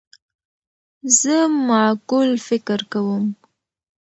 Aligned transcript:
زه 1.19 1.35
معقول 1.67 2.29
فکر 2.47 2.79
کوم. 2.91 3.25